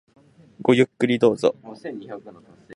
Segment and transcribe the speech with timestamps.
[0.63, 1.55] ごゆっくりどうぞ。